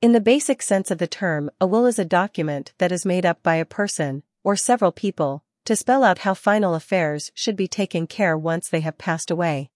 In 0.00 0.12
the 0.12 0.20
basic 0.20 0.62
sense 0.62 0.92
of 0.92 0.98
the 0.98 1.08
term, 1.08 1.50
a 1.60 1.66
will 1.66 1.84
is 1.84 1.98
a 1.98 2.04
document 2.04 2.72
that 2.78 2.92
is 2.92 3.04
made 3.04 3.26
up 3.26 3.42
by 3.42 3.56
a 3.56 3.64
person, 3.64 4.22
or 4.44 4.54
several 4.54 4.92
people, 4.92 5.42
to 5.64 5.74
spell 5.74 6.04
out 6.04 6.20
how 6.20 6.34
final 6.34 6.76
affairs 6.76 7.32
should 7.34 7.56
be 7.56 7.66
taken 7.66 8.06
care 8.06 8.38
once 8.38 8.68
they 8.68 8.78
have 8.78 8.96
passed 8.96 9.28
away. 9.28 9.72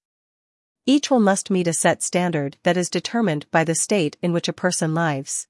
Each 0.86 1.10
will 1.10 1.18
must 1.18 1.50
meet 1.50 1.66
a 1.66 1.72
set 1.72 2.04
standard 2.04 2.56
that 2.62 2.76
is 2.76 2.88
determined 2.88 3.50
by 3.50 3.64
the 3.64 3.74
state 3.74 4.16
in 4.22 4.32
which 4.32 4.46
a 4.46 4.52
person 4.52 4.94
lives. 4.94 5.48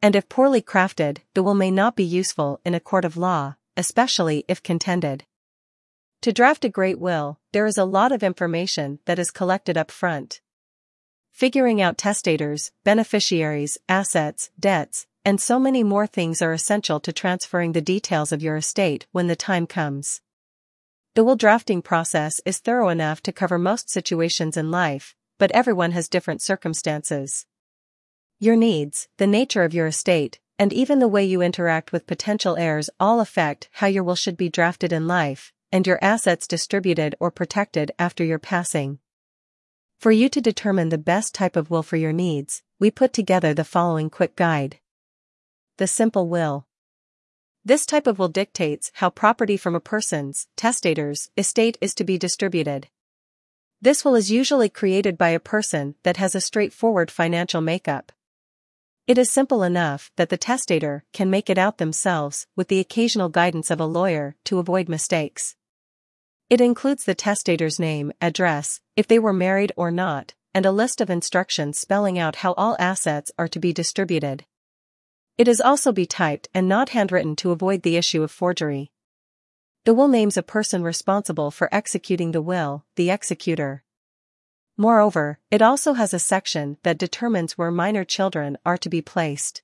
And 0.00 0.14
if 0.14 0.28
poorly 0.28 0.62
crafted, 0.62 1.18
the 1.34 1.42
will 1.42 1.54
may 1.54 1.72
not 1.72 1.96
be 1.96 2.04
useful 2.04 2.60
in 2.64 2.76
a 2.76 2.80
court 2.80 3.04
of 3.04 3.16
law, 3.16 3.56
especially 3.76 4.44
if 4.46 4.62
contended. 4.62 5.24
To 6.20 6.32
draft 6.32 6.64
a 6.64 6.68
great 6.68 7.00
will, 7.00 7.40
there 7.50 7.66
is 7.66 7.78
a 7.78 7.84
lot 7.84 8.12
of 8.12 8.22
information 8.22 9.00
that 9.06 9.18
is 9.18 9.32
collected 9.32 9.76
up 9.76 9.90
front. 9.90 10.40
Figuring 11.32 11.80
out 11.80 11.96
testators, 11.96 12.70
beneficiaries, 12.84 13.78
assets, 13.88 14.50
debts, 14.60 15.06
and 15.24 15.40
so 15.40 15.58
many 15.58 15.82
more 15.82 16.06
things 16.06 16.42
are 16.42 16.52
essential 16.52 17.00
to 17.00 17.12
transferring 17.12 17.72
the 17.72 17.80
details 17.80 18.32
of 18.32 18.42
your 18.42 18.56
estate 18.56 19.06
when 19.12 19.28
the 19.28 19.34
time 19.34 19.66
comes. 19.66 20.20
The 21.14 21.24
will 21.24 21.36
drafting 21.36 21.80
process 21.82 22.40
is 22.44 22.58
thorough 22.58 22.90
enough 22.90 23.22
to 23.22 23.32
cover 23.32 23.58
most 23.58 23.90
situations 23.90 24.56
in 24.56 24.70
life, 24.70 25.16
but 25.38 25.50
everyone 25.52 25.92
has 25.92 26.08
different 26.08 26.42
circumstances. 26.42 27.46
Your 28.38 28.56
needs, 28.56 29.08
the 29.16 29.26
nature 29.26 29.64
of 29.64 29.74
your 29.74 29.86
estate, 29.86 30.38
and 30.58 30.72
even 30.72 30.98
the 30.98 31.08
way 31.08 31.24
you 31.24 31.40
interact 31.40 31.92
with 31.92 32.06
potential 32.06 32.56
heirs 32.56 32.90
all 33.00 33.20
affect 33.20 33.68
how 33.72 33.86
your 33.86 34.04
will 34.04 34.16
should 34.16 34.36
be 34.36 34.50
drafted 34.50 34.92
in 34.92 35.06
life, 35.06 35.52
and 35.72 35.86
your 35.86 35.98
assets 36.02 36.46
distributed 36.46 37.14
or 37.18 37.30
protected 37.30 37.90
after 37.98 38.22
your 38.22 38.38
passing. 38.38 38.98
For 40.02 40.10
you 40.10 40.28
to 40.30 40.40
determine 40.40 40.88
the 40.88 40.98
best 40.98 41.32
type 41.32 41.54
of 41.54 41.70
will 41.70 41.84
for 41.84 41.96
your 41.96 42.12
needs, 42.12 42.64
we 42.80 42.90
put 42.90 43.12
together 43.12 43.54
the 43.54 43.62
following 43.62 44.10
quick 44.10 44.34
guide. 44.34 44.80
The 45.76 45.86
simple 45.86 46.26
will. 46.26 46.66
This 47.64 47.86
type 47.86 48.08
of 48.08 48.18
will 48.18 48.26
dictates 48.26 48.90
how 48.94 49.10
property 49.10 49.56
from 49.56 49.76
a 49.76 49.86
person's, 49.94 50.48
testator's, 50.56 51.30
estate 51.36 51.78
is 51.80 51.94
to 51.94 52.02
be 52.02 52.18
distributed. 52.18 52.88
This 53.80 54.04
will 54.04 54.16
is 54.16 54.28
usually 54.28 54.68
created 54.68 55.16
by 55.16 55.28
a 55.28 55.38
person 55.38 55.94
that 56.02 56.16
has 56.16 56.34
a 56.34 56.40
straightforward 56.40 57.08
financial 57.08 57.60
makeup. 57.60 58.10
It 59.06 59.18
is 59.18 59.30
simple 59.30 59.62
enough 59.62 60.10
that 60.16 60.30
the 60.30 60.36
testator 60.36 61.04
can 61.12 61.30
make 61.30 61.48
it 61.48 61.58
out 61.58 61.78
themselves 61.78 62.48
with 62.56 62.66
the 62.66 62.80
occasional 62.80 63.28
guidance 63.28 63.70
of 63.70 63.78
a 63.78 63.86
lawyer 63.86 64.34
to 64.46 64.58
avoid 64.58 64.88
mistakes. 64.88 65.54
It 66.52 66.60
includes 66.60 67.04
the 67.04 67.14
testator's 67.14 67.80
name, 67.80 68.12
address, 68.20 68.82
if 68.94 69.08
they 69.08 69.18
were 69.18 69.32
married 69.32 69.72
or 69.74 69.90
not, 69.90 70.34
and 70.52 70.66
a 70.66 70.70
list 70.70 71.00
of 71.00 71.08
instructions 71.08 71.78
spelling 71.78 72.18
out 72.18 72.36
how 72.44 72.52
all 72.58 72.76
assets 72.78 73.32
are 73.38 73.48
to 73.48 73.58
be 73.58 73.72
distributed. 73.72 74.44
It 75.38 75.48
is 75.48 75.62
also 75.62 75.92
be 75.92 76.04
typed 76.04 76.50
and 76.52 76.68
not 76.68 76.90
handwritten 76.90 77.36
to 77.36 77.52
avoid 77.52 77.80
the 77.80 77.96
issue 77.96 78.22
of 78.22 78.30
forgery. 78.30 78.92
The 79.86 79.94
will 79.94 80.08
names 80.08 80.36
a 80.36 80.42
person 80.42 80.82
responsible 80.82 81.50
for 81.50 81.74
executing 81.74 82.32
the 82.32 82.42
will, 82.42 82.84
the 82.96 83.08
executor. 83.08 83.82
Moreover, 84.76 85.38
it 85.50 85.62
also 85.62 85.94
has 85.94 86.12
a 86.12 86.18
section 86.18 86.76
that 86.82 86.98
determines 86.98 87.56
where 87.56 87.70
minor 87.70 88.04
children 88.04 88.58
are 88.66 88.76
to 88.76 88.90
be 88.90 89.00
placed. 89.00 89.62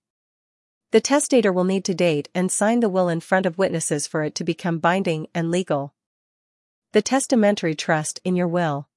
The 0.93 1.03
testator 1.03 1.53
will 1.53 1.65
need 1.65 1.85
to 1.85 1.95
date 1.95 2.31
and 2.35 2.51
sign 2.51 2.81
the 2.81 2.89
will 2.89 3.11
in 3.11 3.21
front 3.21 3.45
of 3.45 3.59
witnesses 3.59 4.07
for 4.07 4.23
it 4.23 4.35
to 4.37 4.43
become 4.43 4.79
binding 4.79 5.27
and 5.35 5.51
legal. 5.51 5.93
The 6.93 7.03
testamentary 7.03 7.75
trust 7.75 8.19
in 8.25 8.35
your 8.35 8.49
will. 8.49 8.89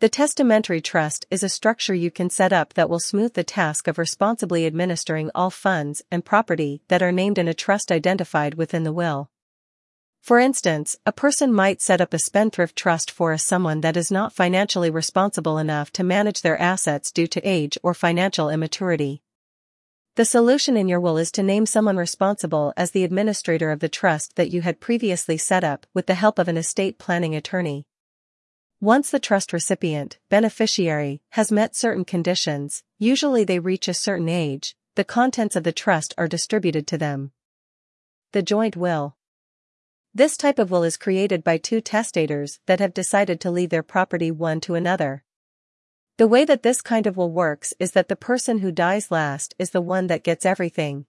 The 0.00 0.10
testamentary 0.10 0.82
trust 0.82 1.24
is 1.30 1.42
a 1.42 1.48
structure 1.48 1.94
you 1.94 2.10
can 2.10 2.28
set 2.28 2.52
up 2.52 2.74
that 2.74 2.90
will 2.90 3.00
smooth 3.00 3.32
the 3.32 3.42
task 3.42 3.88
of 3.88 3.96
responsibly 3.96 4.66
administering 4.66 5.30
all 5.34 5.48
funds 5.48 6.02
and 6.10 6.22
property 6.22 6.82
that 6.88 7.02
are 7.02 7.10
named 7.10 7.38
in 7.38 7.48
a 7.48 7.54
trust 7.54 7.90
identified 7.90 8.52
within 8.52 8.84
the 8.84 8.92
will. 8.92 9.30
For 10.20 10.38
instance, 10.38 10.98
a 11.06 11.12
person 11.12 11.54
might 11.54 11.80
set 11.80 12.02
up 12.02 12.12
a 12.12 12.18
spendthrift 12.18 12.76
trust 12.76 13.10
for 13.10 13.32
a 13.32 13.38
someone 13.38 13.80
that 13.80 13.96
is 13.96 14.10
not 14.10 14.34
financially 14.34 14.90
responsible 14.90 15.56
enough 15.56 15.90
to 15.92 16.04
manage 16.04 16.42
their 16.42 16.60
assets 16.60 17.10
due 17.10 17.26
to 17.28 17.48
age 17.48 17.78
or 17.82 17.94
financial 17.94 18.50
immaturity. 18.50 19.22
The 20.16 20.24
solution 20.24 20.76
in 20.76 20.88
your 20.88 20.98
will 20.98 21.16
is 21.16 21.30
to 21.32 21.42
name 21.42 21.66
someone 21.66 21.96
responsible 21.96 22.72
as 22.76 22.90
the 22.90 23.04
administrator 23.04 23.70
of 23.70 23.78
the 23.78 23.88
trust 23.88 24.34
that 24.34 24.50
you 24.50 24.62
had 24.62 24.80
previously 24.80 25.38
set 25.38 25.62
up 25.62 25.86
with 25.94 26.06
the 26.06 26.14
help 26.14 26.40
of 26.40 26.48
an 26.48 26.56
estate 26.56 26.98
planning 26.98 27.36
attorney. 27.36 27.86
Once 28.80 29.10
the 29.10 29.20
trust 29.20 29.52
recipient, 29.52 30.18
beneficiary, 30.28 31.22
has 31.30 31.52
met 31.52 31.76
certain 31.76 32.04
conditions, 32.04 32.82
usually 32.98 33.44
they 33.44 33.60
reach 33.60 33.86
a 33.86 33.94
certain 33.94 34.28
age, 34.28 34.74
the 34.96 35.04
contents 35.04 35.54
of 35.54 35.62
the 35.62 35.72
trust 35.72 36.12
are 36.18 36.26
distributed 36.26 36.88
to 36.88 36.98
them. 36.98 37.30
The 38.32 38.42
joint 38.42 38.76
will. 38.76 39.16
This 40.12 40.36
type 40.36 40.58
of 40.58 40.72
will 40.72 40.82
is 40.82 40.96
created 40.96 41.44
by 41.44 41.56
two 41.56 41.80
testators 41.80 42.58
that 42.66 42.80
have 42.80 42.92
decided 42.92 43.40
to 43.42 43.50
leave 43.50 43.70
their 43.70 43.84
property 43.84 44.32
one 44.32 44.60
to 44.62 44.74
another. 44.74 45.22
The 46.20 46.28
way 46.28 46.44
that 46.44 46.62
this 46.62 46.82
kind 46.82 47.06
of 47.06 47.16
will 47.16 47.30
works 47.30 47.72
is 47.78 47.92
that 47.92 48.08
the 48.08 48.14
person 48.14 48.58
who 48.58 48.70
dies 48.70 49.10
last 49.10 49.54
is 49.58 49.70
the 49.70 49.80
one 49.80 50.08
that 50.08 50.22
gets 50.22 50.44
everything. 50.44 51.06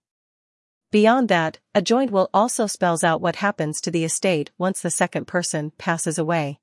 Beyond 0.90 1.28
that, 1.28 1.58
a 1.74 1.82
joint 1.82 2.10
will 2.10 2.30
also 2.32 2.66
spells 2.66 3.04
out 3.04 3.20
what 3.20 3.36
happens 3.36 3.82
to 3.82 3.90
the 3.90 4.04
estate 4.04 4.52
once 4.56 4.80
the 4.80 4.90
second 4.90 5.26
person 5.26 5.72
passes 5.76 6.16
away. 6.16 6.60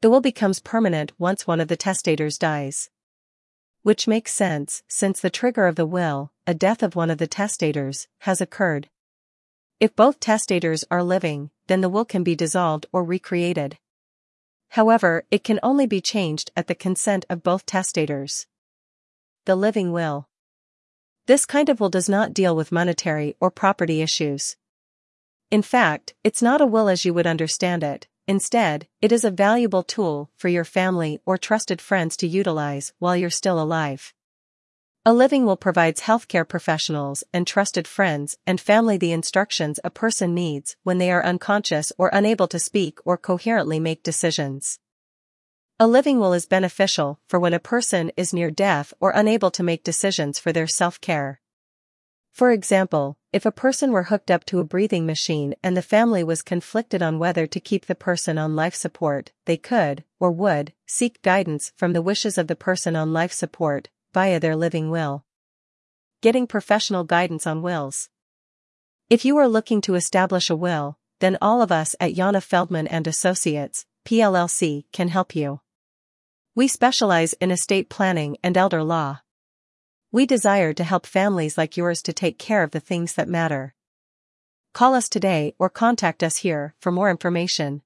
The 0.00 0.10
will 0.10 0.20
becomes 0.20 0.58
permanent 0.58 1.12
once 1.20 1.46
one 1.46 1.60
of 1.60 1.68
the 1.68 1.76
testators 1.76 2.36
dies. 2.36 2.90
Which 3.84 4.08
makes 4.08 4.34
sense, 4.34 4.82
since 4.88 5.20
the 5.20 5.30
trigger 5.30 5.68
of 5.68 5.76
the 5.76 5.86
will, 5.86 6.32
a 6.48 6.54
death 6.54 6.82
of 6.82 6.96
one 6.96 7.10
of 7.10 7.18
the 7.18 7.28
testators, 7.28 8.08
has 8.22 8.40
occurred. 8.40 8.88
If 9.78 9.94
both 9.94 10.18
testators 10.18 10.82
are 10.90 11.04
living, 11.04 11.50
then 11.68 11.80
the 11.80 11.88
will 11.88 12.06
can 12.06 12.24
be 12.24 12.34
dissolved 12.34 12.86
or 12.92 13.04
recreated. 13.04 13.78
However, 14.72 15.24
it 15.30 15.42
can 15.42 15.58
only 15.62 15.86
be 15.86 16.00
changed 16.00 16.50
at 16.54 16.66
the 16.66 16.74
consent 16.74 17.24
of 17.30 17.42
both 17.42 17.64
testators. 17.64 18.46
The 19.46 19.56
living 19.56 19.92
will. 19.92 20.28
This 21.26 21.46
kind 21.46 21.68
of 21.68 21.80
will 21.80 21.90
does 21.90 22.08
not 22.08 22.34
deal 22.34 22.54
with 22.54 22.72
monetary 22.72 23.36
or 23.40 23.50
property 23.50 24.02
issues. 24.02 24.56
In 25.50 25.62
fact, 25.62 26.14
it's 26.22 26.42
not 26.42 26.60
a 26.60 26.66
will 26.66 26.88
as 26.88 27.04
you 27.04 27.14
would 27.14 27.26
understand 27.26 27.82
it, 27.82 28.08
Instead, 28.28 28.86
it 29.00 29.10
is 29.10 29.24
a 29.24 29.30
valuable 29.30 29.82
tool 29.82 30.30
for 30.36 30.48
your 30.48 30.64
family 30.64 31.20
or 31.26 31.36
trusted 31.36 31.80
friends 31.80 32.16
to 32.16 32.26
utilize 32.26 32.92
while 33.00 33.16
you're 33.16 33.30
still 33.30 33.60
alive. 33.60 34.14
A 35.04 35.12
living 35.12 35.44
will 35.44 35.56
provides 35.56 36.02
healthcare 36.02 36.46
professionals 36.46 37.24
and 37.32 37.44
trusted 37.44 37.88
friends 37.88 38.36
and 38.46 38.60
family 38.60 38.96
the 38.96 39.10
instructions 39.10 39.80
a 39.82 39.90
person 39.90 40.32
needs 40.32 40.76
when 40.84 40.98
they 40.98 41.10
are 41.10 41.24
unconscious 41.24 41.90
or 41.98 42.08
unable 42.12 42.46
to 42.46 42.60
speak 42.60 43.00
or 43.04 43.18
coherently 43.18 43.80
make 43.80 44.04
decisions. 44.04 44.78
A 45.80 45.88
living 45.88 46.20
will 46.20 46.32
is 46.32 46.46
beneficial 46.46 47.18
for 47.28 47.40
when 47.40 47.52
a 47.52 47.58
person 47.58 48.12
is 48.16 48.32
near 48.32 48.48
death 48.48 48.94
or 49.00 49.10
unable 49.10 49.50
to 49.50 49.64
make 49.64 49.82
decisions 49.82 50.38
for 50.38 50.52
their 50.52 50.68
self-care. 50.68 51.40
For 52.30 52.52
example, 52.52 53.18
if 53.32 53.44
a 53.44 53.50
person 53.50 53.90
were 53.90 54.04
hooked 54.04 54.30
up 54.30 54.44
to 54.44 54.60
a 54.60 54.64
breathing 54.64 55.04
machine 55.04 55.56
and 55.64 55.76
the 55.76 55.82
family 55.82 56.22
was 56.22 56.42
conflicted 56.42 57.02
on 57.02 57.18
whether 57.18 57.48
to 57.48 57.58
keep 57.58 57.86
the 57.86 57.96
person 57.96 58.38
on 58.38 58.54
life 58.54 58.76
support, 58.76 59.32
they 59.46 59.56
could, 59.56 60.04
or 60.20 60.30
would, 60.30 60.72
seek 60.86 61.20
guidance 61.22 61.72
from 61.74 61.92
the 61.92 62.02
wishes 62.02 62.38
of 62.38 62.46
the 62.46 62.54
person 62.54 62.94
on 62.94 63.12
life 63.12 63.32
support, 63.32 63.88
via 64.14 64.38
their 64.38 64.56
living 64.56 64.90
will. 64.90 65.24
Getting 66.20 66.46
professional 66.46 67.04
guidance 67.04 67.46
on 67.46 67.62
wills. 67.62 68.08
If 69.10 69.24
you 69.24 69.36
are 69.38 69.48
looking 69.48 69.80
to 69.82 69.94
establish 69.94 70.48
a 70.48 70.56
will, 70.56 70.98
then 71.20 71.38
all 71.40 71.62
of 71.62 71.70
us 71.70 71.94
at 72.00 72.14
Yana 72.14 72.42
Feldman 72.42 72.86
and 72.86 73.06
Associates, 73.06 73.86
PLLC, 74.04 74.84
can 74.92 75.08
help 75.08 75.34
you. 75.34 75.60
We 76.54 76.68
specialize 76.68 77.32
in 77.34 77.50
estate 77.50 77.88
planning 77.88 78.36
and 78.42 78.56
elder 78.56 78.82
law. 78.82 79.20
We 80.10 80.26
desire 80.26 80.72
to 80.74 80.84
help 80.84 81.06
families 81.06 81.56
like 81.56 81.76
yours 81.76 82.02
to 82.02 82.12
take 82.12 82.38
care 82.38 82.62
of 82.62 82.72
the 82.72 82.80
things 82.80 83.14
that 83.14 83.28
matter. 83.28 83.74
Call 84.74 84.94
us 84.94 85.08
today 85.08 85.54
or 85.58 85.70
contact 85.70 86.22
us 86.22 86.38
here 86.38 86.74
for 86.80 86.92
more 86.92 87.10
information. 87.10 87.82